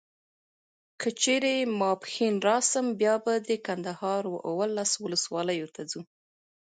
[0.99, 6.01] که چیري ماپښین راسم بیا به د کندهار و اولس ولسوالیو ته ځو.